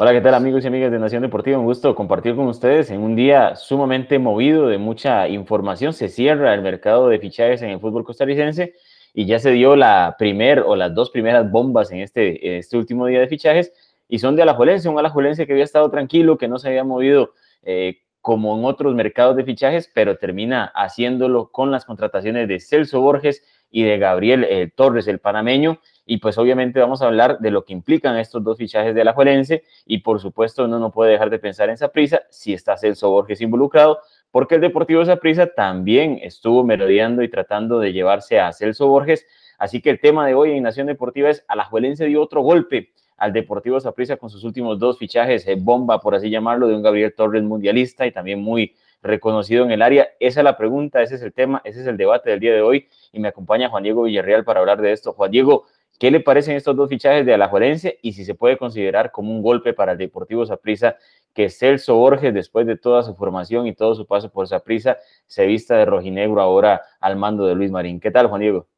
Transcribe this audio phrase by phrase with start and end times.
[0.00, 1.58] Hola, ¿qué tal amigos y amigas de Nación Deportiva?
[1.58, 5.92] Un gusto compartir con ustedes en un día sumamente movido de mucha información.
[5.92, 8.74] Se cierra el mercado de fichajes en el fútbol costarricense
[9.12, 13.06] y ya se dio la primer o las dos primeras bombas en este, este último
[13.06, 13.72] día de fichajes
[14.08, 17.32] y son de Alajuelense, un Alajuelense que había estado tranquilo, que no se había movido
[17.64, 23.00] eh, como en otros mercados de fichajes, pero termina haciéndolo con las contrataciones de Celso
[23.00, 25.80] Borges y de Gabriel eh, Torres, el panameño,
[26.10, 29.12] y pues obviamente vamos a hablar de lo que implican estos dos fichajes de la
[29.12, 33.10] Juelense y por supuesto uno no puede dejar de pensar en prisa si está Celso
[33.10, 34.00] Borges involucrado,
[34.30, 39.26] porque el Deportivo prisa también estuvo merodeando y tratando de llevarse a Celso Borges,
[39.58, 42.40] así que el tema de hoy en Nación Deportiva es a la Juelense dio otro
[42.40, 46.74] golpe al Deportivo Saprissa con sus últimos dos fichajes, eh, bomba por así llamarlo, de
[46.74, 50.08] un Gabriel Torres mundialista y también muy reconocido en el área.
[50.20, 52.62] Esa es la pregunta, ese es el tema, ese es el debate del día de
[52.62, 55.12] hoy y me acompaña Juan Diego Villarreal para hablar de esto.
[55.12, 55.66] Juan Diego,
[55.98, 59.42] ¿Qué le parecen estos dos fichajes de Alajuelense y si se puede considerar como un
[59.42, 60.96] golpe para el Deportivo Saprissa
[61.34, 65.44] que Celso Borges, después de toda su formación y todo su paso por Saprissa, se
[65.46, 67.98] vista de rojinegro ahora al mando de Luis Marín?
[67.98, 68.68] ¿Qué tal, Juan Diego?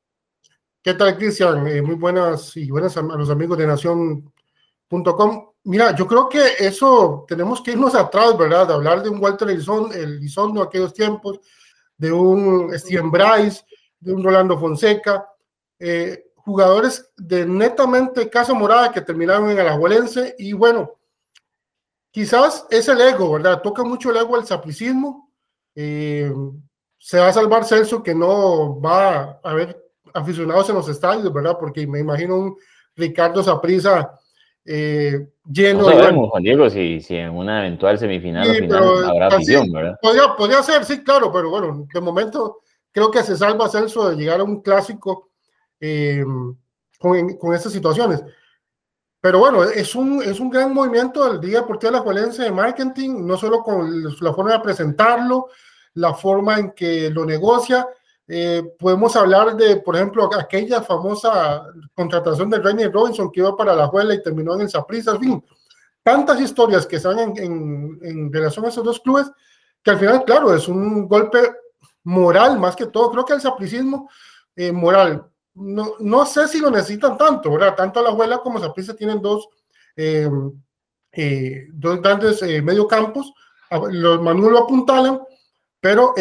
[0.82, 1.66] ¿Qué tal, Cristian?
[1.66, 5.50] Eh, muy buenas y buenas a los amigos de Nación.com.
[5.64, 8.66] Mira, yo creo que eso tenemos que irnos atrás, ¿verdad?
[8.66, 11.38] De hablar de un Walter Elizondo, Elizondo aquellos tiempos,
[11.98, 13.62] de un Steven Bryce,
[13.98, 15.26] de un Rolando Fonseca.
[15.78, 20.98] Eh, jugadores de netamente Casa Morada que terminaron en Alajuelense y bueno,
[22.10, 23.62] quizás es el ego, ¿verdad?
[23.62, 25.30] Toca mucho el ego al sapricismo.
[25.74, 26.32] Eh,
[26.98, 29.80] se va a salvar Celso que no va a haber
[30.12, 31.56] aficionados en los estadios, ¿verdad?
[31.58, 32.56] Porque me imagino un
[32.96, 34.18] Ricardo Saprisa
[34.64, 39.26] eh, lleno no sabemos, Juan Diego, si, si, en una eventual semifinal o final habrá
[39.28, 39.98] afición, ¿verdad?
[40.02, 42.58] Podría, podría ser, sí, claro, pero bueno, de momento
[42.92, 45.29] creo que se salva Celso de llegar a un clásico
[45.80, 46.24] eh,
[46.98, 48.22] con, con, estas situaciones.
[49.20, 52.52] Pero bueno, es un, es un gran movimiento del Día Deportivo de la Juelense de
[52.52, 55.48] marketing, no solo con la forma de presentarlo,
[55.94, 57.86] la forma en que lo negocia.
[58.26, 63.74] Eh, podemos hablar de, por ejemplo, aquella famosa contratación de Rainy Robinson que iba para
[63.74, 65.44] la Juela y terminó en el Saprissa, en fin,
[66.02, 69.30] tantas historias que están en, en, en, relación a esos dos clubes,
[69.82, 71.40] que al final, claro, es un golpe
[72.04, 73.10] moral más que todo.
[73.10, 74.08] Creo que el sapricismo
[74.56, 77.74] eh, moral no, no sé si lo necesitan tanto, ¿verdad?
[77.74, 79.48] Tanto la abuela como Zaprisa tienen dos,
[79.96, 80.28] eh,
[81.12, 83.32] eh, dos grandes eh, mediocampos.
[83.90, 85.20] Los Manuel lo apuntalan,
[85.80, 86.14] pero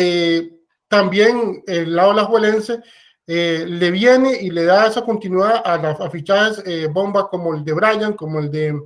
[0.87, 2.79] también el lado lajuelense
[3.25, 6.63] le viene y le da esa continuidad a las fichajes
[6.93, 8.79] bomba como el de Brian, como el de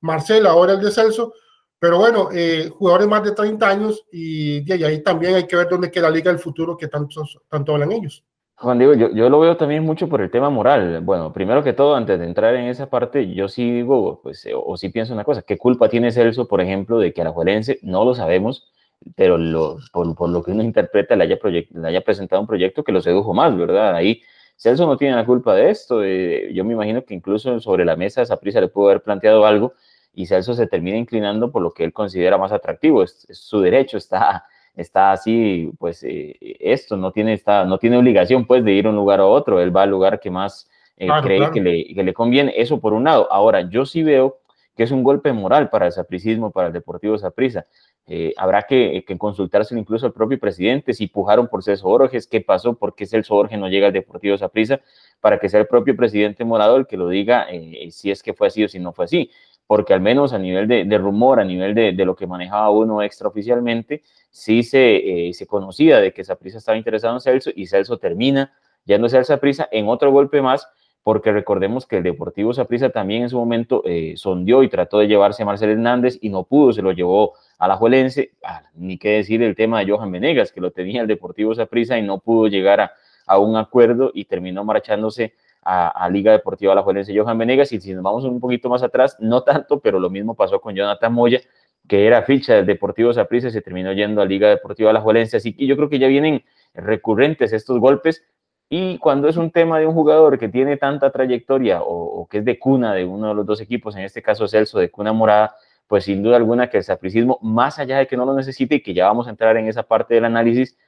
[0.00, 1.32] Marcel, ahora el de Celso.
[1.78, 2.28] Pero bueno,
[2.76, 6.16] jugadores más de 30 años y, y, ahí también hay que ver dónde queda la
[6.16, 8.22] liga del futuro que tanto, tanto hablan ellos.
[8.60, 11.00] Juan Diego, yo, yo, lo veo también mucho por el tema moral.
[11.00, 14.52] Bueno, primero que todo, antes de entrar en esa parte, yo sí digo, pues, eh,
[14.54, 17.30] o, sí pienso una cosa, ¿qué culpa tiene Celso, por ejemplo, de que a la
[17.30, 18.70] Juelense, no lo sabemos,
[19.16, 22.84] pero lo, por, por, lo que uno interpreta, le haya, le haya presentado un proyecto
[22.84, 23.94] que lo sedujo más, ¿verdad?
[23.94, 24.22] Ahí
[24.56, 26.04] Celso no tiene la culpa de esto.
[26.04, 29.46] Eh, yo me imagino que incluso sobre la mesa esa prisa le pudo haber planteado
[29.46, 29.72] algo
[30.12, 33.02] y Celso se termina inclinando por lo que él considera más atractivo.
[33.02, 34.44] es su derecho, está
[34.76, 38.90] está así, pues eh, esto no tiene, está, no tiene obligación pues de ir a
[38.90, 42.02] un lugar a otro, él va al lugar que más eh, cree Que, le, que,
[42.02, 43.30] le, conviene, eso por un lado.
[43.32, 44.38] Ahora, yo sí veo
[44.76, 47.66] que es un golpe moral para el sapricismo, para el Deportivo Saprissa.
[48.06, 52.40] Eh, habrá que, que consultarse incluso al propio presidente si pujaron por Celso Borges, qué
[52.40, 54.80] pasó, por qué Celso Borges no llega al Deportivo Saprissa,
[55.20, 57.46] para que sea el propio presidente Morado el que lo diga
[57.90, 59.30] si es que fue así o si no fue así
[59.70, 64.02] porque al menos a nivel de, rumor, a nivel de, lo que manejaba uno extraoficialmente,
[64.28, 68.52] sí se, eh, se conocía de que Saprisa estaba interesado en Celso y Celso termina
[68.84, 70.66] yéndose al Saprisa en otro golpe más,
[71.04, 75.44] porque recordemos que el Deportivo Saprisa también en su momento eh, y trató de llevarse
[75.44, 79.10] a Marcel Hernández y no pudo, se lo llevó a la Juelense, ah, ni qué
[79.10, 82.48] decir el tema de Johan Venegas, que lo tenía el Deportivo Saprisa y no pudo
[82.48, 82.92] llegar a,
[83.24, 85.34] a un acuerdo y terminó marchándose
[85.70, 87.72] a, Liga Deportiva La Juelense Johan Venegas.
[87.72, 90.74] Y si nos vamos un poquito más atrás, no tanto, pero lo mismo pasó con
[90.74, 91.40] Jonathan Moya,
[91.88, 95.36] que era ficha del Deportivo Saprissa y se terminó yendo a Liga Deportiva La Juelense.
[95.36, 98.24] Así que yo creo que ya vienen recurrentes estos golpes.
[98.68, 102.44] Y cuando es un tema de un jugador que tiene tanta trayectoria o, que es
[102.44, 105.56] de cuna de uno de los dos equipos, en este caso Celso, de cuna morada,
[105.88, 108.82] pues sin duda alguna que el sapricismo, más allá de que no lo necesite y
[108.82, 110.78] que ya vamos a entrar en esa parte del análisis,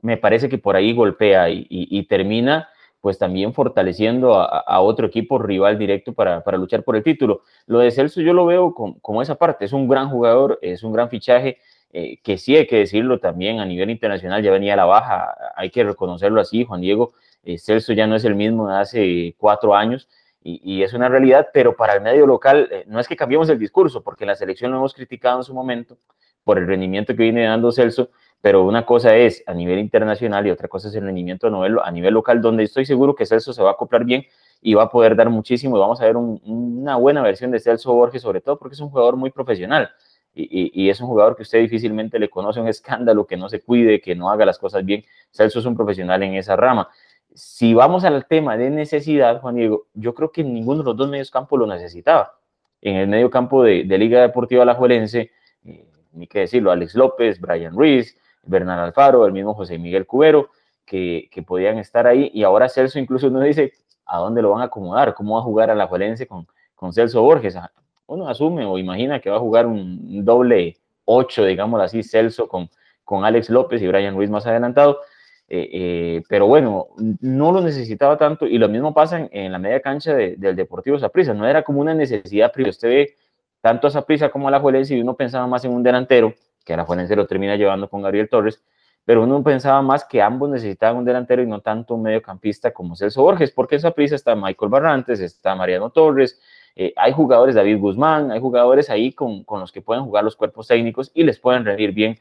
[0.00, 2.68] me parece que por ahí golpea y termina
[3.06, 7.42] pues también fortaleciendo a, otro equipo rival directo para, luchar por el título.
[7.66, 10.92] Lo de Celso yo lo veo como, esa parte, es un gran jugador, es un
[10.92, 11.58] gran fichaje,
[11.92, 15.36] eh, que sí hay que decirlo también a nivel internacional, ya venía a la baja,
[15.54, 17.12] hay que reconocerlo así, Juan Diego,
[17.44, 20.08] eh, Celso ya no es el mismo de hace cuatro años,
[20.42, 23.60] y, es una realidad, pero para el medio local eh, no es que cambiemos el
[23.60, 25.96] discurso, porque la selección lo hemos criticado en su momento
[26.42, 28.10] por el rendimiento que viene dando Celso,
[28.40, 31.90] pero una cosa es a nivel internacional y otra cosa es el rendimiento de a
[31.90, 34.24] nivel local, donde estoy seguro que Celso se va a acoplar bien
[34.60, 37.92] y va a poder dar muchísimo y vamos a ver una buena versión de Celso
[37.92, 39.90] Borges, sobre todo porque es un jugador muy profesional.
[40.38, 44.02] Y, es un jugador que usted difícilmente le conoce un escándalo, que no se cuide,
[44.02, 45.02] que no haga las cosas bien.
[45.30, 46.90] Celso es un profesional en esa rama
[47.36, 51.08] si vamos al tema de necesidad, Juan Diego, yo creo que ninguno de los dos
[51.08, 52.38] medios campos lo necesitaba.
[52.80, 55.30] En el medio campo de, Liga Deportiva Alajuelense,
[55.64, 58.16] eh, ni qué decirlo, Alex López, Brian Ruiz,
[58.46, 60.50] Bernal Alfaro, el mismo José Miguel Cubero,
[60.84, 62.30] que, podían estar ahí.
[62.32, 63.72] Y ahora Celso incluso uno dice,
[64.04, 65.14] ¿a dónde lo van a acomodar?
[65.14, 67.56] ¿Cómo va a jugar Alajuelense con, con Celso Borges?
[67.56, 67.70] Ah,
[68.06, 72.70] uno asume o imagina que va a jugar un, doble 8, digamos así, Celso con,
[73.04, 75.00] con Alex López y Brian Ruiz más adelantado
[75.48, 76.88] eh, eh, pero bueno,
[77.20, 81.34] no lo necesitaba tanto y lo mismo pasa en, la media cancha del Deportivo Saprissa.
[81.34, 83.14] No era como una necesidad pero Usted ve
[83.60, 86.34] tanto a Saprissa como a la Juelense y uno pensaba más en un delantero,
[86.66, 88.62] que a la Juelense lo termina llevando con Gabriel Torres,
[89.06, 92.94] pero uno pensaba más que ambos necesitaban un delantero y no tanto un mediocampista como
[92.94, 96.38] Celso Borges, porque en Saprissa está Michael Barrantes, está Mariano Torres,
[96.74, 100.36] eh, hay jugadores, David Guzmán, hay jugadores ahí con, con, los que pueden jugar los
[100.36, 102.18] cuerpos técnicos y les pueden rendir bien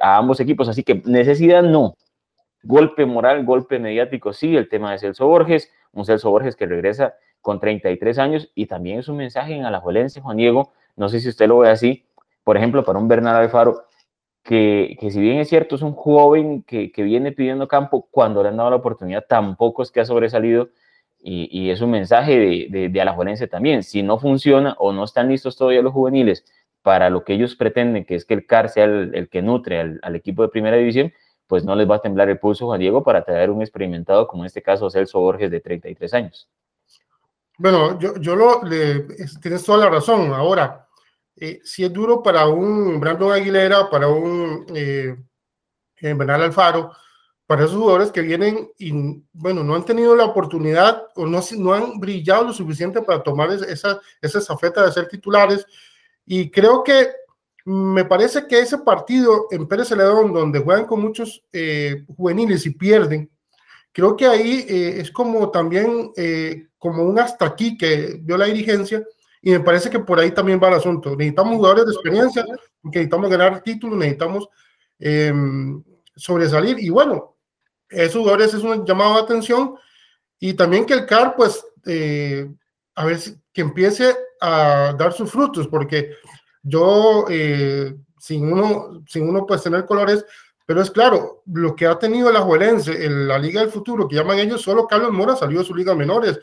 [0.00, 0.68] a ambos equipos.
[0.68, 1.96] Así que necesidad no,
[2.62, 7.14] Golpe moral, golpe mediático, sí, el tema de Celso Borges, un Celso Borges que regresa
[7.40, 11.30] con 33 años y también es un mensaje en Alajuelense, Juan Diego, no sé si
[11.30, 12.04] usted lo ve así,
[12.44, 13.84] por ejemplo, para un Bernardo Alfaro,
[14.42, 18.42] que, que si bien es cierto, es un joven que, que, viene pidiendo campo, cuando
[18.42, 20.70] le han dado la oportunidad, tampoco es que ha sobresalido
[21.18, 25.04] y, y es un mensaje de, de, de Alajuelense también, si no funciona o no
[25.04, 26.44] están listos todavía los juveniles
[26.82, 30.00] para lo que ellos pretenden, que es que el CAR sea el, que nutre al,
[30.02, 31.12] al equipo de primera división,
[31.46, 34.44] pues no les va a temblar el pulso Juan Diego para traer un experimentado como
[34.44, 36.48] en este caso Celso Borges de 33 años.
[37.58, 39.00] Bueno, yo, yo lo, le,
[39.42, 40.32] tienes toda la razón.
[40.32, 40.86] Ahora,
[41.36, 45.16] eh, si es duro para un Brandon Aguilera, para un eh,
[45.96, 46.92] eh, Bernal Alfaro,
[47.46, 48.92] para esos jugadores que vienen y,
[49.32, 53.50] bueno, no han tenido la oportunidad o no, no han brillado lo suficiente para tomar
[53.50, 55.66] esa, esa zafeta de ser titulares.
[56.24, 57.08] Y creo que
[57.64, 62.70] me parece que ese partido en Pérez Celedón, donde juegan con muchos eh, juveniles y
[62.70, 63.30] pierden,
[63.92, 68.46] creo que ahí eh, es como también eh, como un hasta aquí que dio la
[68.46, 69.04] dirigencia
[69.42, 71.16] y me parece que por ahí también va el asunto.
[71.16, 72.44] Necesitamos jugadores de experiencia,
[72.82, 74.48] necesitamos ganar títulos, necesitamos
[74.98, 75.82] em,
[76.14, 77.36] sobresalir y bueno,
[77.88, 79.74] esos jugadores es un llamado de atención
[80.38, 81.64] y también que el CAR pues
[82.94, 86.14] a ver si, que empiece a dar sus frutos porque
[86.62, 90.24] yo, eh, sin, uno, sin uno pues tener colores,
[90.66, 94.16] pero es claro, lo que ha tenido la Juelense en la Liga del Futuro, que
[94.16, 96.38] llaman ellos, solo Carlos Mora salió de su Liga Menores.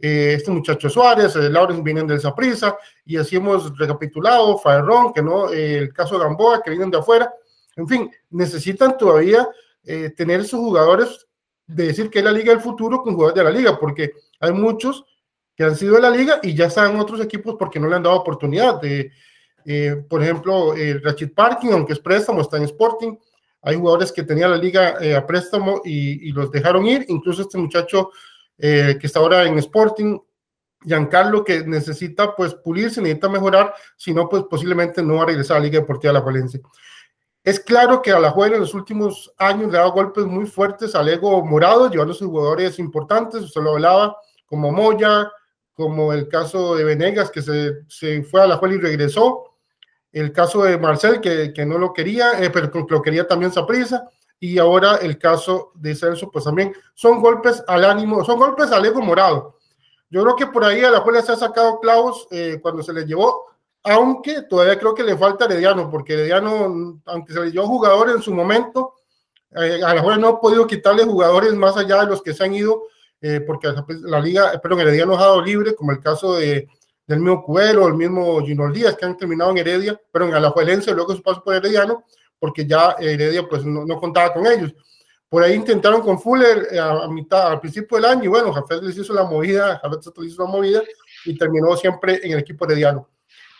[0.00, 5.22] Eh, este muchacho Suárez, eh, Lawrence vienen del Zaprisa, y así hemos recapitulado, Faerrón, que
[5.22, 7.32] no, eh, el caso Gamboa, que vienen de afuera.
[7.76, 9.48] En fin, necesitan todavía
[10.16, 11.26] tener sus jugadores
[11.66, 14.52] de decir que es la Liga del Futuro con jugadores de la Liga, porque hay
[14.52, 15.04] muchos
[15.56, 17.96] que han sido de la Liga y ya están en otros equipos porque no le
[17.96, 18.80] han dado oportunidad.
[18.80, 19.10] de
[19.64, 23.16] eh, por ejemplo, el Rachid Parking, aunque es préstamo, está en Sporting.
[23.62, 27.04] Hay jugadores que tenía la liga eh, a préstamo y, los dejaron ir.
[27.08, 28.10] Incluso este muchacho
[28.60, 30.18] eh, que está ahora en Sporting,
[30.82, 35.56] Giancarlo, que necesita pues pulirse, necesita mejorar, si no, pues posiblemente no va a regresar
[35.56, 36.60] a la Liga Deportiva de la Valencia.
[37.42, 40.46] Es claro que a la juega en los últimos años le ha dado golpes muy
[40.46, 45.30] fuertes al ego morado, llevando a sus jugadores importantes, usted lo hablaba, como Moya,
[45.72, 49.56] como el caso de Venegas, que se, se fue a la juega y regresó,
[50.12, 54.08] el caso de Marcel, que, que no lo quería, eh, pero lo quería también Saprisa,
[54.40, 58.84] y ahora el caso de Celso, pues también son golpes al ánimo, son golpes al
[58.86, 59.58] ego morado.
[60.08, 62.94] Yo creo que por ahí a la jueza se ha sacado clavos eh, cuando se
[62.94, 63.44] le llevó,
[63.84, 68.22] aunque todavía creo que le falta Herediano, porque Herediano, aunque se le llevó jugadores en
[68.22, 68.94] su momento,
[69.52, 72.42] eh, a la jueza no ha podido quitarle jugadores más allá de los que se
[72.42, 72.84] han ido,
[73.46, 73.70] porque
[74.04, 76.66] la, liga, perdón, Herediano ha dado libre, como el caso de
[77.10, 80.94] del mismo Cubero, el mismo Gino Díaz, que han terminado en Heredia, pero en Alajuelense,
[80.94, 82.04] luego su paso por Herediano,
[82.40, 84.74] porque ya Heredia pues no, no, contaba con ellos.
[85.28, 88.82] Por ahí intentaron con Fuller eh, a, mitad, al principio del año, y bueno, Jafet
[88.82, 90.82] les hizo la movida, Jafet les hizo la movida,
[91.24, 93.08] y terminó siempre en el equipo herediano.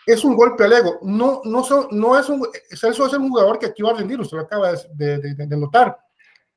[0.05, 3.61] Es un golpe al ego, no, no, son, no es un, Celso es un jugador
[3.61, 5.97] que aquí va a rendir, usted lo acaba de, de, de notar,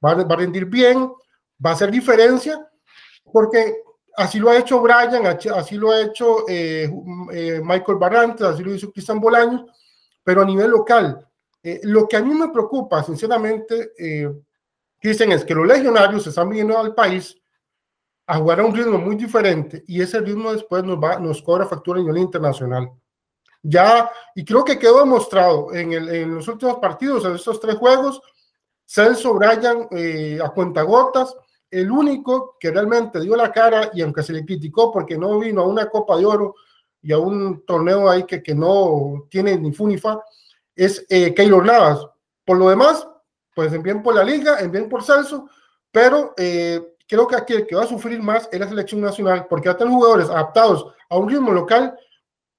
[0.03, 1.12] va, va a rendir bien,
[1.63, 2.58] va a hacer diferencia,
[3.32, 3.84] porque
[4.15, 6.89] Así lo ha hecho Brian, así lo ha hecho eh,
[7.32, 9.63] eh, Michael Barrantes, así lo hizo Cristian Bolaños,
[10.24, 11.27] pero a nivel local.
[11.63, 13.93] Eh, lo que a mí me preocupa, sinceramente,
[15.00, 17.36] Cristian, es que los legionarios se están viniendo al país
[18.25, 21.65] a jugar a un ritmo muy diferente y ese ritmo después nos, va, nos cobra
[21.65, 22.91] factura a nivel internacional.
[23.62, 27.75] Ya, y creo que quedó demostrado en, el, en los últimos partidos, en estos tres
[27.75, 28.22] juegos,
[28.86, 31.36] Celso Bryan eh, a cuentagotas,
[31.72, 35.62] el único que realmente dio la cara y aunque se le criticó porque no vino
[35.62, 36.55] a una Copa de Oro
[37.01, 40.22] y a un torneo ahí que, que no tiene ni funifa,
[40.75, 42.06] es eh, Keylor Navas.
[42.46, 43.08] Por lo demás,
[43.56, 45.50] pues en bien por la liga, en bien por Celso,
[45.92, 49.46] pero eh, creo que aquí el que va a sufrir más es la selección nacional,
[49.50, 51.96] porque va a tener jugadores adaptados a un ritmo local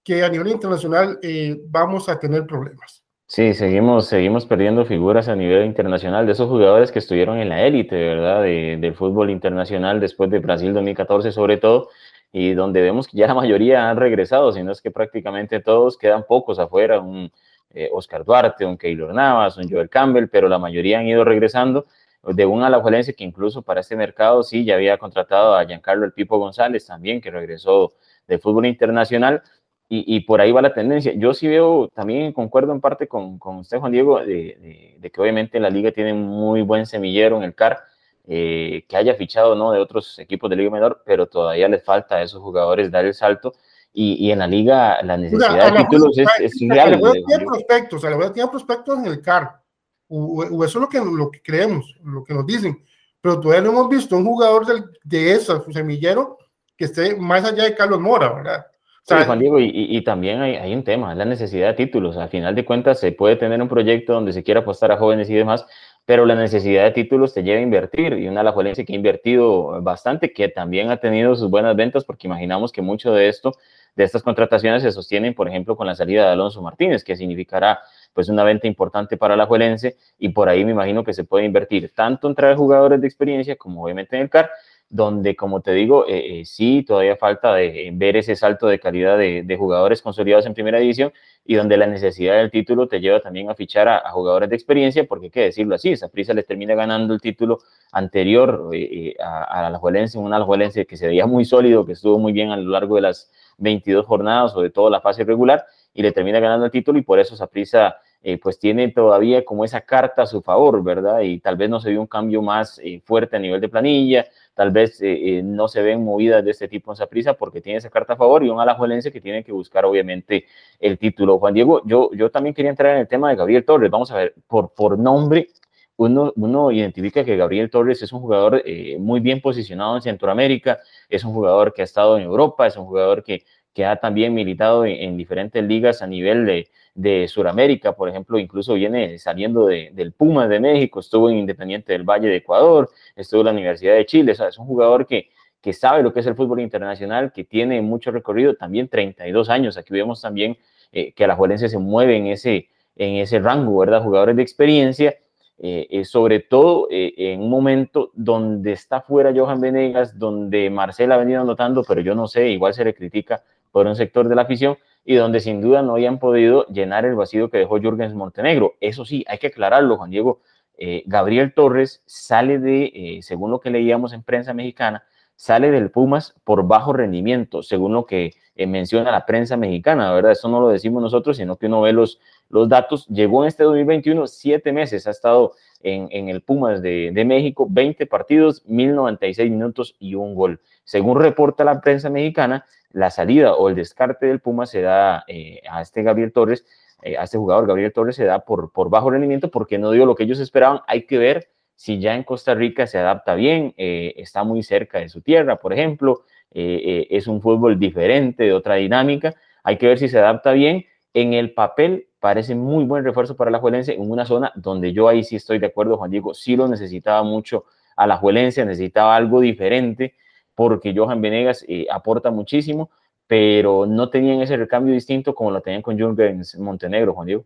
[0.03, 3.03] que a nivel internacional eh, vamos a tener problemas.
[3.27, 7.63] Sí, seguimos, seguimos perdiendo figuras a nivel internacional de esos jugadores que estuvieron en la
[7.63, 8.43] élite, ¿verdad?
[8.43, 11.89] del fútbol internacional después de Brasil 2014 sobre todo,
[12.31, 16.25] y donde vemos que ya la mayoría han regresado, sino es que prácticamente todos quedan
[16.29, 17.33] pocos afuera, un
[17.75, 21.87] eh, Oscar Duarte, un Keylor Navas, un Joel Campbell, pero la mayoría han ido regresando
[22.23, 26.13] de un alajuelense que incluso para este mercado sí ya había contratado a Giancarlo El
[26.13, 27.93] Pipo González también, que regresó
[28.27, 29.43] del fútbol internacional,
[29.89, 31.13] y, por ahí va la tendencia.
[31.15, 35.61] Yo sí veo, también concuerdo en parte con, con usted, Juan Diego, de, que obviamente
[35.61, 37.79] la liga tiene muy buen semillero en el CAR,
[38.27, 39.71] eh, que haya fichado ¿no?
[39.73, 43.15] de otros equipos de liga menor, pero todavía les falta a esos jugadores dar el
[43.15, 43.55] salto.
[43.97, 47.01] Y, en la liga la necesidad de títulos es, es real.
[47.27, 49.63] Tiene prospectos, la verdad tiene prospectos en el CAR,
[50.09, 52.85] o, eso es lo que, lo que creemos, lo que nos dicen,
[53.21, 56.39] pero todavía no hemos visto un jugador del, de ese semillero
[56.77, 58.67] que esté más allá de Carlos Mora, ¿verdad?
[59.07, 62.17] Sí, Juan Diego, y, también hay, hay, un tema, la necesidad de títulos.
[62.17, 65.29] Al final de cuentas, se puede tener un proyecto donde se quiera apostar a jóvenes
[65.29, 65.67] y demás,
[66.07, 68.15] pero la necesidad de títulos te lleva a invertir.
[68.15, 72.27] Y una Alajuelense que ha invertido bastante, que también ha tenido sus buenas ventas, porque
[72.27, 73.53] imaginamos que mucho de esto,
[73.97, 77.81] de estas contrataciones, se sostienen, por ejemplo, con la salida de Alonso Martínez, que significará
[78.13, 81.45] pues una venta importante para la Juelense, y por ahí me imagino que se puede
[81.45, 84.51] invertir tanto en traer jugadores de experiencia como obviamente en el CAR,
[84.95, 89.19] donde, como te digo, eh, eh, sí, todavía falta de ver ese salto de calidad
[89.19, 91.13] de, jugadores consolidados en primera división
[91.45, 95.03] y donde la necesidad del título te lleva también a fichar a, jugadores de experiencia,
[95.03, 97.59] porque hay que decirlo así, esa prisa les termina ganando el título
[97.91, 102.21] anterior eh, a, a, la Juelense, un Alajuelense que se veía muy sólido, que estuvo
[102.21, 106.03] muy bien a lo largo de las 22 jornadas, sobre todo la fase regular, y
[106.03, 107.97] le termina ganando el título y por eso esa prisa
[108.41, 111.21] pues tiene todavía como esa carta a su favor, ¿verdad?
[111.21, 114.71] Y tal vez no se vio un cambio más fuerte a nivel de planilla, tal
[114.71, 117.91] vez eh, eh, no se ven movidas de este tipo en prisa porque tiene esa
[117.91, 120.47] carta a favor y un alajuelense que tiene que buscar obviamente
[120.81, 121.39] el título.
[121.39, 123.91] Juan Diego, yo, yo también quería entrar en el tema de Gabriel Torres.
[123.91, 125.49] Vamos a ver, por, por nombre,
[125.97, 130.81] uno, uno, identifica que Gabriel Torres es un jugador eh, muy bien posicionado en Centroamérica,
[131.09, 133.45] es un jugador que ha estado en Europa, es un jugador que,
[133.75, 138.75] que ha también militado en diferentes ligas a nivel de, de Sudamérica, por ejemplo, incluso
[138.75, 143.41] viene saliendo de, del Pumas de México, estuvo en Independiente del Valle de Ecuador, estuvo
[143.41, 145.29] en la Universidad de Chile, o sea, es un jugador que,
[145.61, 149.77] que sabe lo que es el fútbol internacional, que tiene mucho recorrido, también 32 años,
[149.77, 150.57] aquí vemos también
[150.93, 154.03] eh, que la Juelense se mueve en ese, en ese rango, ¿verdad?
[154.03, 155.17] Jugadores de experiencia,
[155.59, 161.19] eh, eh, sobre todo en un momento donde está fuera Johan Venegas, donde Marcela ha
[161.19, 163.43] venido anotando, pero yo no sé, igual se le critica
[163.75, 167.17] por un sector de la afición, y donde sin duda no habían podido llenar el
[167.17, 168.77] vacío que dejó Jürgens Montenegro.
[168.81, 170.43] Eso sí, hay que aclararlo, Juan Diego.
[170.79, 175.03] Eh, Gabriel Torres sale de, eh, según lo que leíamos en prensa mexicana,
[175.37, 180.33] sale del Pumas por bajo rendimiento, según lo que eh, menciona la prensa mexicana, ¿verdad?
[180.33, 183.07] Eso no lo decimos nosotros, sino que uno ve los, los datos.
[183.09, 187.67] Llegó en este 2021 siete meses, ha estado en, en el Pumas de, de, México,
[187.69, 190.61] 20 partidos, 1096 minutos y un gol.
[190.85, 195.61] Según reporta la prensa mexicana, la salida o el descarte del Puma se da eh,
[195.69, 196.65] a este Gabriel Torres,
[197.03, 200.07] eh, a este jugador Gabriel Torres se da por, por bajo rendimiento porque no dio
[200.07, 200.81] lo que ellos esperaban.
[200.87, 204.99] Hay que ver si ya en Costa Rica se adapta bien, eh, está muy cerca
[204.99, 206.25] de su tierra, por ejemplo,
[206.57, 209.35] es un fútbol diferente, de otra dinámica.
[209.65, 210.87] Hay que ver si se adapta bien.
[211.13, 215.09] En el papel parece muy buen refuerzo para la Juelense en una zona donde yo
[215.09, 217.67] ahí sí estoy de acuerdo, Juan Diego, sí lo necesitaba mucho
[217.97, 220.15] a la Juelense, necesitaba algo diferente
[220.55, 222.91] porque Johan Venegas eh, aporta muchísimo,
[223.27, 227.45] pero no tenían ese recambio distinto como lo tenían con Jürgen Montenegro, Juan Diego.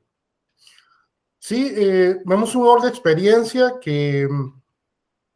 [1.48, 4.28] Sí, eh, vemos un jugador de experiencia que,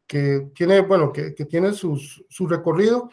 [0.07, 3.09] que tiene, bueno, que, que tiene sus, su recorrido.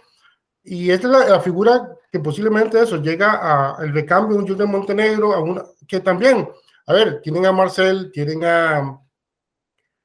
[0.65, 5.31] Y esta es la, figura que posiblemente eso llega al recambio de un Jürgen Montenegro,
[5.31, 6.49] a una, que también,
[6.87, 8.99] a ver, tienen a Marcel, tienen a,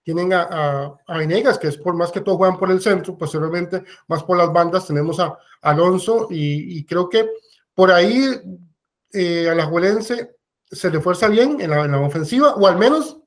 [0.05, 3.83] tienen a, a, Venegas, que es por más que todo juegan por el centro, posiblemente
[4.07, 7.29] más por las bandas tenemos a, Alonso y, creo que
[7.75, 8.41] por ahí
[9.13, 10.37] eh, a la Juelense
[10.71, 13.19] se le fuerza bien en la, ofensiva, o al menos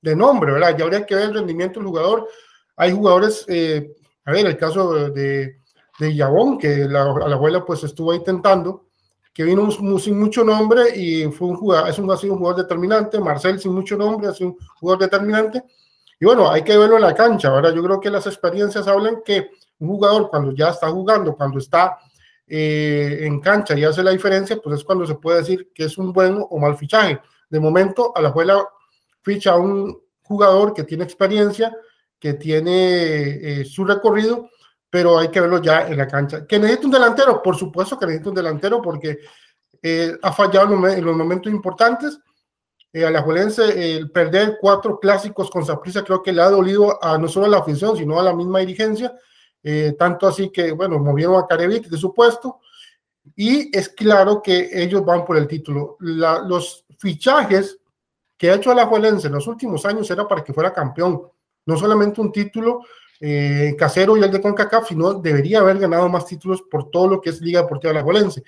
[0.00, 0.76] de nombre, ¿verdad?
[0.76, 2.28] Ya habría que ver el rendimiento del jugador.
[2.76, 5.56] Hay jugadores, eh, a ver, el caso de,
[5.98, 8.86] de Yabón, que la, la abuela pues estuvo intentando,
[9.34, 12.62] que vino sin mucho nombre y fue un jugador, es un, ha sido un jugador
[12.62, 15.64] determinante, Marcel sin mucho nombre, ha sido un jugador determinante,
[16.20, 17.74] y bueno, hay que verlo en la cancha, ¿verdad?
[17.74, 21.98] Yo creo que las experiencias hablan que un jugador cuando ya está jugando, cuando está
[22.46, 25.98] eh, en cancha y hace la diferencia, pues es cuando se puede decir que es
[25.98, 27.20] un buen o mal fichaje.
[27.48, 28.64] De momento, a la abuela
[29.22, 31.74] ficha a un jugador que tiene experiencia,
[32.18, 34.48] que tiene eh, su recorrido,
[34.88, 36.46] pero hay que verlo ya en la cancha.
[36.46, 37.42] ¿Que necesita un delantero?
[37.42, 39.18] Por supuesto que necesita un delantero porque
[39.82, 42.18] eh, ha fallado en los momentos importantes.
[42.92, 47.02] Eh, a la Juelense el perder cuatro clásicos con Saprissa creo que le ha dolido
[47.02, 49.12] a no solo a la afición, sino a la misma dirigencia.
[49.66, 52.60] Eh, tanto así que, bueno, movieron a Carevic de su puesto.
[53.34, 55.96] Y es claro que ellos van por el título.
[55.98, 57.78] los fichajes
[58.36, 61.22] que ha hecho a la Juelense en los últimos años era para que fuera campeón.
[61.64, 62.82] No solamente un título
[63.20, 67.20] eh, casero y el de CONCACAF, sino debería haber ganado más títulos por todo lo
[67.20, 68.44] que es Liga Deportiva La Alajuelense,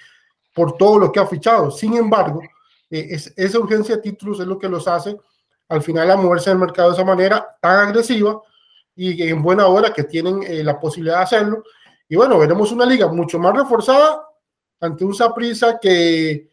[0.52, 1.70] por todo lo que ha fichado.
[1.70, 2.42] Sin embargo,
[2.90, 5.16] eh, es, esa urgencia de títulos es lo que los hace
[5.68, 8.40] al final a moverse en el mercado de esa manera tan agresiva
[8.96, 11.62] y en buena hora que tienen eh, la posibilidad de hacerlo.
[12.08, 14.22] Y bueno, veremos una liga mucho más reforzada
[14.80, 16.50] ante un Saprisa que,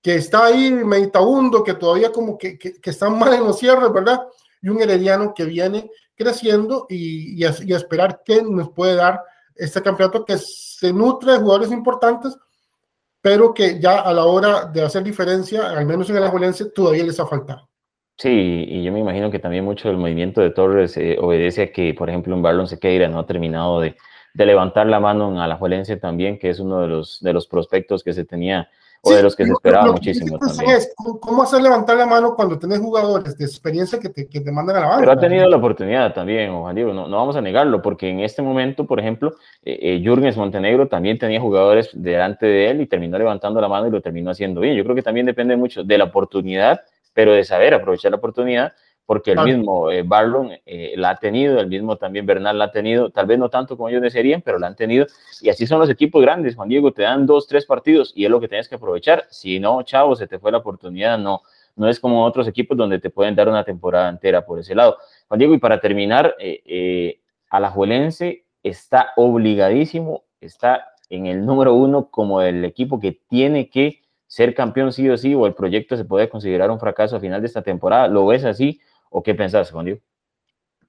[0.00, 3.92] que está ahí meditabundo, que todavía como que, que, que están mal en los cierres,
[3.92, 4.20] ¿verdad?
[4.62, 9.22] Y un Herediano que viene creciendo y, a, esperar qué nos puede dar
[9.54, 12.36] este campeonato que se nutre de jugadores importantes,
[13.20, 17.04] pero que ya a la hora de hacer diferencia, al menos en el Alajuelense, todavía
[17.04, 17.68] les ha faltado.
[18.22, 21.72] Sí, y yo me imagino que también mucho del movimiento de Torres eh, obedece a
[21.72, 23.96] que, por ejemplo, en Barlon Sequeira no ha terminado de,
[24.32, 28.04] de levantar la mano en Alajuelense también, que es uno de los, de los prospectos
[28.04, 28.68] que se tenía
[29.00, 30.78] o de los que se esperaba muchísimo también.
[31.20, 34.76] ¿Cómo hacer levantar la mano cuando tenés jugadores de experiencia que te, que te mandan
[34.76, 35.00] a la banca?
[35.00, 38.20] Pero ha tenido la oportunidad también, Juan Diego, no, no vamos a negarlo, porque en
[38.20, 42.86] este momento, por ejemplo, eh, eh, Jürgens Montenegro también tenía jugadores delante de él y
[42.86, 44.76] terminó levantando la mano y lo terminó haciendo bien.
[44.76, 46.82] Yo creo que también depende mucho de la oportunidad,
[47.12, 48.72] pero de saber aprovechar la oportunidad
[49.06, 52.70] porque el mismo eh, Barlon eh, la ha tenido, el mismo también Bernal la ha
[52.70, 55.06] tenido, tal vez no tanto como ellos desearían, pero la han tenido,
[55.40, 58.30] y así son los equipos grandes, Juan Diego, te dan dos, tres partidos, y es
[58.30, 61.42] lo que tienes que aprovechar, si no, chavo, se te fue la oportunidad, no,
[61.76, 64.98] no es como otros equipos donde te pueden dar una temporada entera por ese lado.
[65.28, 67.18] Juan Diego, y para terminar, eh, eh
[67.50, 74.01] Alajuelense está obligadísimo, está en el número uno como el equipo que tiene que
[74.32, 77.42] ser campeón sí o sí, o el proyecto se puede considerar un fracaso a final
[77.42, 78.08] de esta temporada.
[78.08, 78.80] ¿Lo ves así?
[79.10, 80.00] ¿O qué pensás, Juan Diego?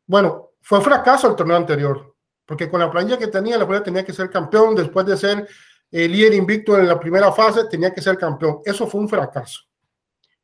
[0.08, 4.06] Bueno, fue fracaso el torneo anterior, porque con la planilla que tenía, la Fuerza tenía
[4.06, 5.46] que ser campeón, después de ser
[5.92, 8.62] el líder invicto en la primera fase, tenía que ser campeón.
[8.64, 9.60] Eso fue un fracaso.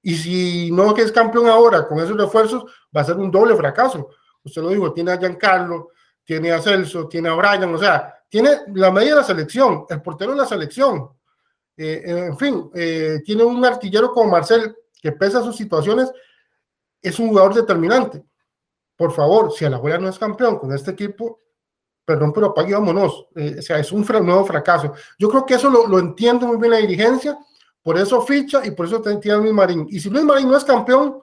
[0.01, 4.09] Y si no es campeón ahora con esos refuerzos, va a ser un doble fracaso.
[4.43, 5.91] Usted lo dijo, tiene a Giancarlo,
[6.25, 10.01] tiene a Celso, tiene a Brian, o sea, tiene la media de la selección, el
[10.01, 11.17] portero de la selección.
[11.81, 16.11] Eh, en fin, eh, tiene un artillero como Marcel que pesa sus situaciones
[17.01, 18.21] es un jugador determinante.
[18.97, 21.39] Por favor, si Alajuela no es campeón con este equipo,
[22.03, 23.27] perdón, pero apague, vámonos.
[23.33, 24.91] Eh, o sea, es un nuevo fracaso.
[25.17, 27.39] Yo creo que eso lo, lo, entiende muy bien la dirigencia,
[27.81, 29.87] por eso ficha y por eso tiene a Luis Marín.
[29.89, 31.21] Y si Luis Marín no es campeón,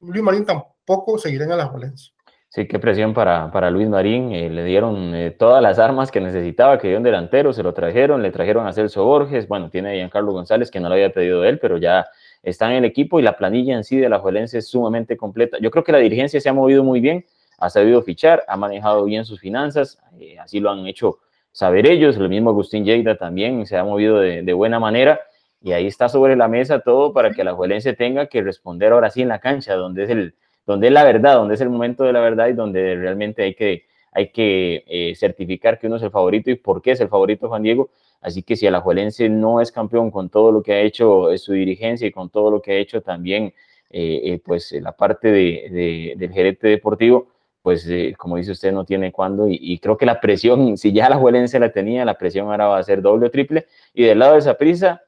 [0.00, 2.10] Luis Marín tampoco seguirá en Alajuelense.
[2.50, 4.32] Sí, qué presión para, para Luis Marín.
[4.32, 7.74] Eh, le dieron eh, todas las armas que necesitaba, que dio un delantero, se lo
[7.74, 9.46] trajeron, le trajeron a Celso Borges.
[9.46, 12.06] Bueno, tiene a Giancarlo González, que no lo había pedido él, pero ya
[12.42, 15.58] está en el equipo y la planilla en sí de la Juelense es sumamente completa.
[15.60, 17.26] Yo creo que la dirigencia se ha movido muy bien,
[17.58, 21.18] ha sabido fichar, ha manejado bien sus finanzas, eh, así lo han hecho
[21.52, 25.20] saber ellos, el mismo Agustín Lleida también se ha movido de, de, buena manera
[25.60, 29.10] y ahí está sobre la mesa todo para que la Juelense tenga que responder ahora
[29.10, 30.34] sí en la cancha, donde es, el,
[30.68, 33.54] donde es la verdad, donde es el momento de la verdad y donde realmente hay
[33.54, 37.08] que, hay que eh, certificar que uno es el favorito y por qué es el
[37.08, 40.80] favorito Juan Diego, Así que si Alajuelense no es campeón con todo lo que ha
[40.80, 43.54] hecho su dirigencia y con todo lo que ha hecho también,
[43.90, 47.28] eh, eh, pues la parte de, del gerente deportivo,
[47.62, 49.46] pues eh, como dice usted, no tiene cuándo.
[49.48, 52.82] Y, creo que la presión, si ya Alajuelense la tenía, la presión ahora va a
[52.82, 53.66] ser doble o triple.
[53.94, 55.02] Y del lado de esa prisa,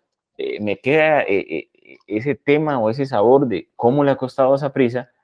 [0.60, 1.24] me queda
[2.06, 5.19] ese tema o ese sabor de cómo le ha costado esa prisa eh,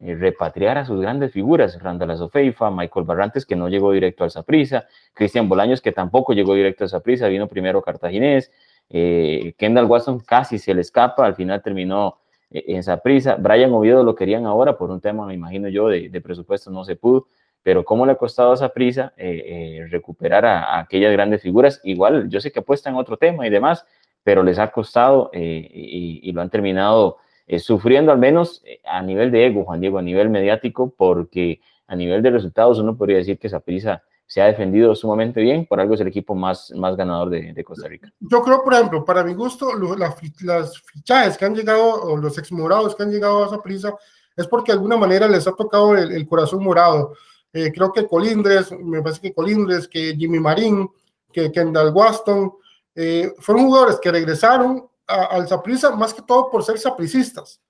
[0.00, 4.86] repatriar a sus grandes figuras, Randall Azofeifa, Michael Barrantes, que no llegó directo al Saprisa,
[5.12, 8.50] Cristian Bolaños, que tampoco llegó directo al Saprisa, vino primero Cartaginés,
[8.88, 12.18] eh, Kendall Watson casi se le escapa, al final terminó
[12.50, 16.20] eh, en Saprisa, Brian Oviedo lo querían ahora por un tema, me imagino yo, de,
[16.22, 17.26] presupuesto no se pudo,
[17.62, 22.40] pero cómo le ha costado a Saprisa eh, recuperar a, aquellas grandes figuras, igual yo
[22.40, 23.84] sé que apuestan otro tema y demás,
[24.24, 27.18] pero les ha costado y lo han terminado
[27.52, 31.60] eh, sufriendo al menos eh, a nivel de ego, Juan Diego, a nivel mediático, porque
[31.88, 35.80] a nivel de resultados uno podría decir que Saprisa se ha defendido sumamente bien, por
[35.80, 38.08] algo es el equipo más, más ganador de, Costa Rica.
[38.20, 42.94] Yo creo, por ejemplo, para mi gusto, las fichajes que han llegado, o los exmorados
[42.94, 43.96] que han llegado a esa prisa,
[44.36, 47.14] es porque de alguna manera les ha tocado el, corazón morado.
[47.52, 50.88] Eh, creo que Colindres, me parece que Colindres, que Jimmy Marín,
[51.32, 52.52] que Kendall Waston,
[52.94, 57.60] eh, fueron jugadores que regresaron al Zaprisa más que todo por ser sapricistas.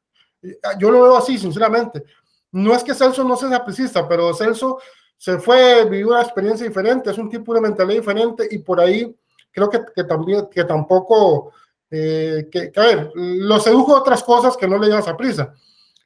[0.79, 2.05] Yo lo veo así, sinceramente.
[2.53, 4.79] No es que Celso no sea sapricista, pero Celso
[5.17, 9.15] se fue, vivió una experiencia diferente, es un tipo de mentalidad diferente y por ahí
[9.53, 11.53] creo que, que también, que tampoco,
[11.91, 15.53] eh, que, a ver, lo sedujo otras cosas que no le a prisa.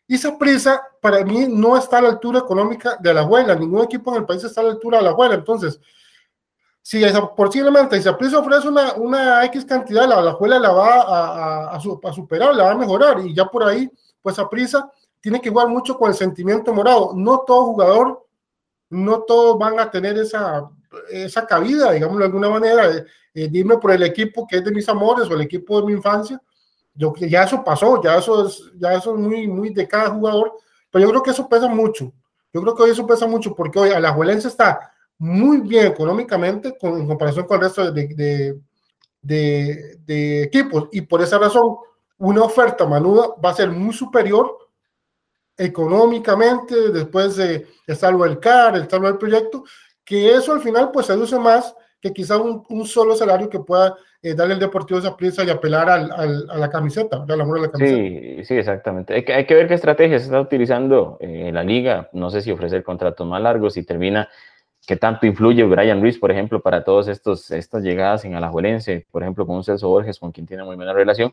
[0.07, 3.83] Y esa prisa para mí no está a la altura económica de la abuela, ningún
[3.83, 5.81] equipo en el país está a la altura de la abuela, entonces,
[6.87, 7.03] si
[7.35, 11.77] posiblemente si prisa ofrece una, una X cantidad, la, la abuela la va a, a,
[11.77, 15.49] a, superar, la va a mejorar y ya por ahí, pues a prisa tiene que
[15.49, 17.13] jugar mucho con el sentimiento morado.
[17.15, 18.27] No todo jugador
[18.91, 20.71] no todos van a tener esa,
[21.11, 22.87] esa cabida, digamos de alguna manera.
[23.33, 25.93] Eh, dime por el equipo que es de mis amores o el equipo de mi
[25.95, 26.39] infancia.
[26.95, 30.53] Yo, ya eso pasó, ya eso es, ya eso es muy, muy de cada jugador,
[30.91, 32.13] pero yo creo que eso pesa mucho.
[32.53, 37.01] Yo creo que hoy eso pesa mucho porque hoy Alajuelense está muy bien económicamente con,
[37.01, 38.61] en comparación con el resto de, de,
[39.23, 41.77] de, de equipos y por esa razón
[42.19, 44.59] una oferta manuda va a ser muy superior
[45.57, 49.65] económicamente, después de estarlo el CAR, estarlo el proyecto,
[50.05, 54.35] que eso al final pues seduce más que quizá un, solo salario que pueda eh,
[54.35, 56.13] darle el Deportivo esa prisa y apelar al,
[56.51, 57.99] a la camiseta, al amor de la camiseta.
[57.99, 59.15] Sí, sí, exactamente.
[59.15, 62.11] Hay que, hay que ver qué estrategia se está utilizando eh, la liga.
[62.13, 64.29] No sé si ofrecer contratos más largos, si termina,
[64.87, 69.47] qué tanto influye Brian Ruiz, por ejemplo, para todas estas llegadas en Alajuelense, por ejemplo,
[69.47, 71.33] con un Celso Borges, con quien tiene muy buena relación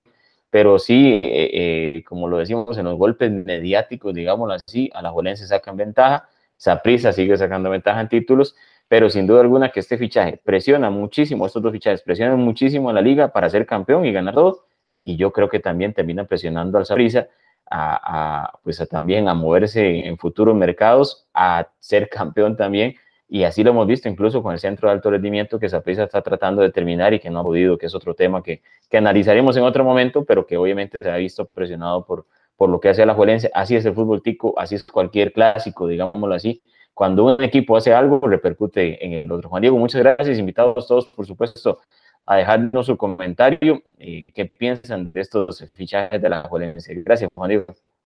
[0.51, 5.09] pero sí, eh, eh, como lo decimos, en los golpes mediáticos, digámoslo así, a la
[5.09, 8.55] Jolense sacan ventaja, Saprisa sigue sacando ventaja en títulos,
[8.89, 12.93] pero sin duda alguna que este fichaje presiona muchísimo, estos dos fichajes presionan muchísimo a
[12.93, 14.65] la liga para ser campeón y ganar todo,
[15.05, 17.29] y yo creo que también terminan presionando al Saprisa
[17.73, 22.95] a, pues también a moverse en futuros mercados, a ser campeón también,
[23.33, 26.21] y así lo hemos visto incluso con el centro de alto rendimiento que Saprissa está
[26.21, 29.55] tratando de terminar y que no ha podido, que es otro tema que, que analizaremos
[29.55, 32.25] en otro momento, pero que obviamente se ha visto presionado por,
[32.57, 33.49] por lo que hace la Juelense.
[33.53, 36.61] Así es el fútbol tico, así es cualquier clásico, digámoslo así.
[36.93, 39.47] Cuando un equipo hace algo, repercute en el otro.
[39.47, 40.37] Juan Diego, muchas gracias.
[40.37, 41.79] Invitados todos, por supuesto,
[42.25, 43.81] a dejarnos su comentario.
[43.97, 46.93] Eh, ¿Qué piensan de estos fichajes de la Juelense?
[46.95, 47.65] Gracias, Juan Diego.